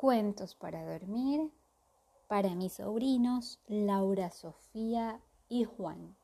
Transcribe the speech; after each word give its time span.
Cuentos 0.00 0.54
para 0.54 0.82
dormir 0.82 1.50
para 2.26 2.54
mis 2.54 2.72
sobrinos 2.72 3.60
Laura, 3.66 4.30
Sofía 4.30 5.20
y 5.46 5.64
Juan. 5.64 6.16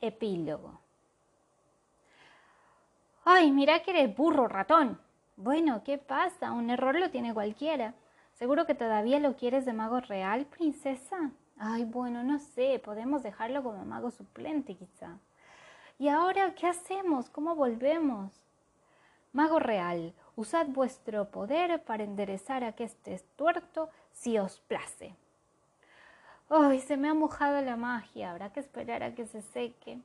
Epílogo. 0.00 0.80
Ay, 3.24 3.52
mira 3.52 3.84
que 3.84 3.92
eres 3.92 4.16
burro, 4.16 4.48
ratón. 4.48 5.00
Bueno, 5.36 5.84
¿qué 5.84 5.98
pasa? 5.98 6.50
Un 6.50 6.70
error 6.70 6.98
lo 6.98 7.12
tiene 7.12 7.32
cualquiera. 7.32 7.94
¿Seguro 8.32 8.66
que 8.66 8.74
todavía 8.74 9.20
lo 9.20 9.36
quieres 9.36 9.64
de 9.64 9.74
mago 9.74 10.00
real, 10.00 10.46
princesa? 10.46 11.30
Ay, 11.56 11.84
bueno, 11.84 12.24
no 12.24 12.40
sé, 12.40 12.82
podemos 12.84 13.22
dejarlo 13.22 13.62
como 13.62 13.84
mago 13.84 14.10
suplente 14.10 14.74
quizá. 14.74 15.20
¿Y 15.98 16.08
ahora 16.08 16.54
qué 16.54 16.66
hacemos? 16.66 17.30
¿Cómo 17.30 17.54
volvemos? 17.54 18.32
Mago 19.32 19.60
real, 19.60 20.12
usad 20.34 20.66
vuestro 20.66 21.30
poder 21.30 21.84
para 21.84 22.02
enderezar 22.02 22.64
a 22.64 22.72
que 22.72 22.84
estés 22.84 23.24
tuerto 23.36 23.88
si 24.12 24.36
os 24.38 24.58
place. 24.60 25.14
Ay, 26.48 26.80
se 26.80 26.96
me 26.96 27.08
ha 27.08 27.14
mojado 27.14 27.60
la 27.62 27.76
magia, 27.76 28.32
habrá 28.32 28.52
que 28.52 28.60
esperar 28.60 29.04
a 29.04 29.14
que 29.14 29.26
se 29.26 29.40
seque. 29.40 30.00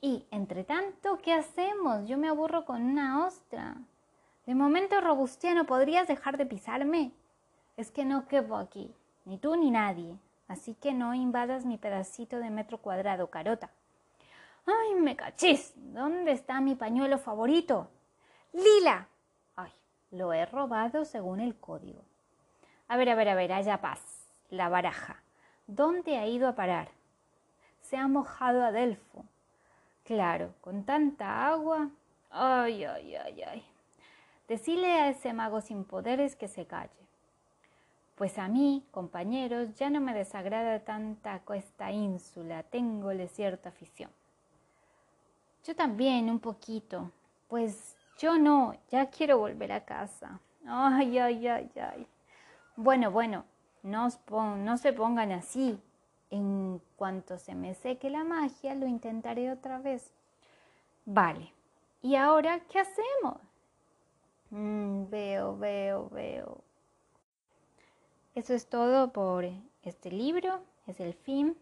Y, 0.00 0.26
entre 0.30 0.64
tanto, 0.64 1.18
¿qué 1.18 1.32
hacemos? 1.32 2.08
Yo 2.08 2.18
me 2.18 2.28
aburro 2.28 2.64
con 2.64 2.82
una 2.82 3.26
ostra. 3.26 3.76
De 4.44 4.54
momento, 4.54 5.00
Robustiano, 5.00 5.66
¿podrías 5.66 6.08
dejar 6.08 6.36
de 6.36 6.46
pisarme? 6.46 7.12
Es 7.76 7.92
que 7.92 8.04
no 8.04 8.26
quepo 8.26 8.56
aquí, 8.56 8.92
ni 9.24 9.38
tú 9.38 9.56
ni 9.56 9.70
nadie. 9.70 10.16
Así 10.48 10.74
que 10.74 10.92
no 10.94 11.14
invadas 11.14 11.64
mi 11.64 11.78
pedacito 11.78 12.38
de 12.38 12.50
metro 12.50 12.78
cuadrado, 12.78 13.30
carota. 13.30 13.70
¡Ay, 14.66 14.94
me 14.96 15.14
cachis! 15.14 15.72
¿Dónde 15.76 16.32
está 16.32 16.60
mi 16.60 16.74
pañuelo 16.74 17.18
favorito? 17.18 17.88
¡Lila! 18.52 19.08
¡Ay, 19.54 19.72
lo 20.10 20.32
he 20.32 20.44
robado 20.44 21.04
según 21.04 21.40
el 21.40 21.56
código! 21.56 22.02
A 22.88 22.96
ver, 22.96 23.08
a 23.10 23.14
ver, 23.14 23.28
a 23.28 23.34
ver, 23.34 23.52
haya 23.52 23.80
paz. 23.80 24.00
La 24.50 24.68
baraja. 24.68 25.22
¿Dónde 25.66 26.18
ha 26.18 26.26
ido 26.26 26.48
a 26.48 26.54
parar? 26.54 26.88
Se 27.80 27.96
ha 27.96 28.08
mojado 28.08 28.64
Adelfo. 28.64 29.24
Claro, 30.04 30.54
con 30.60 30.84
tanta 30.84 31.48
agua. 31.48 31.90
Ay, 32.30 32.84
ay, 32.84 33.16
ay, 33.16 33.42
ay. 33.42 33.64
Decile 34.48 34.92
a 35.00 35.08
ese 35.08 35.32
mago 35.32 35.60
sin 35.60 35.84
poderes 35.84 36.36
que 36.36 36.48
se 36.48 36.66
calle. 36.66 36.90
Pues 38.14 38.38
a 38.38 38.48
mí, 38.48 38.84
compañeros, 38.90 39.74
ya 39.74 39.90
no 39.90 40.00
me 40.00 40.14
desagrada 40.14 40.84
tanta 40.84 41.42
esta 41.54 41.90
ínsula, 41.90 42.62
tengole 42.62 43.28
cierta 43.28 43.68
afición. 43.68 44.10
Yo 45.66 45.74
también, 45.74 46.30
un 46.30 46.38
poquito. 46.38 47.10
Pues 47.48 47.96
yo 48.18 48.38
no, 48.38 48.74
ya 48.88 49.10
quiero 49.10 49.38
volver 49.38 49.72
a 49.72 49.84
casa. 49.84 50.38
Ay, 50.64 51.18
ay, 51.18 51.48
ay, 51.48 51.70
ay. 51.74 52.06
Bueno, 52.76 53.10
bueno, 53.10 53.44
no, 53.82 54.08
se 54.10 54.92
pongan 54.92 55.32
así. 55.32 55.80
En 56.30 56.80
cuanto 56.96 57.38
se 57.38 57.54
me 57.54 57.74
seque 57.74 58.10
la 58.10 58.22
magia, 58.22 58.74
lo 58.76 58.86
intentaré 58.86 59.50
otra 59.50 59.78
vez. 59.78 60.12
Vale. 61.04 61.52
¿Y 62.00 62.14
ahora 62.14 62.60
qué 62.68 62.80
hacemos? 62.80 63.40
Mm, 64.50 65.08
veo, 65.08 65.56
veo, 65.56 66.08
veo. 66.10 66.58
Eso 68.36 68.54
es 68.54 68.68
todo 68.68 69.12
por 69.12 69.44
este 69.82 70.12
libro. 70.12 70.60
Es 70.86 71.00
el 71.00 71.14
fin. 71.14 71.56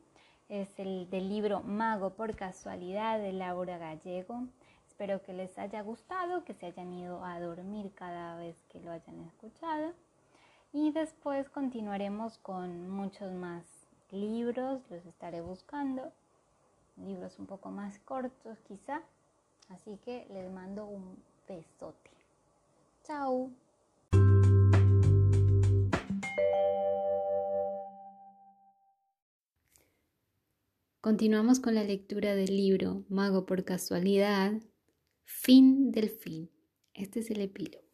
Es 0.55 0.79
el 0.79 1.11
del 1.11 1.31
libro 1.31 1.63
Mago 1.63 2.11
por 2.11 2.37
casualidad 2.37 3.19
de 3.19 3.33
Laura 3.33 3.77
Gallego. 3.77 4.45
Espero 4.87 5.21
que 5.21 5.33
les 5.33 5.59
haya 5.59 5.83
gustado, 5.83 6.45
que 6.45 6.55
se 6.55 6.67
hayan 6.67 6.93
ido 6.93 7.25
a 7.25 7.41
dormir 7.41 7.91
cada 7.97 8.37
vez 8.37 8.55
que 8.69 8.79
lo 8.79 8.93
hayan 8.93 9.21
escuchado. 9.23 9.95
Y 10.73 10.93
después 10.93 11.51
continuaremos 11.51 12.39
con 12.39 12.89
muchos 12.89 13.33
más 13.33 13.65
libros, 14.13 14.81
los 14.91 15.05
estaré 15.07 15.41
buscando. 15.41 16.13
Libros 16.99 17.37
un 17.41 17.47
poco 17.47 17.71
más 17.71 17.99
cortos 17.99 18.57
quizá. 18.61 19.03
Así 19.71 19.99
que 20.05 20.25
les 20.31 20.49
mando 20.53 20.87
un 20.87 21.21
besote. 21.49 22.13
Chao. 23.03 23.51
Continuamos 31.05 31.61
con 31.61 31.75
la 31.75 31.85
lectura 31.85 32.35
del 32.35 32.57
libro 32.57 33.05
Mago 33.11 33.45
por 33.45 33.63
casualidad 33.63 34.55
Fin 35.27 35.93
del 35.93 36.09
fin. 36.09 36.51
Este 36.95 37.21
es 37.21 37.31
el 37.31 37.43
epílogo. 37.43 37.85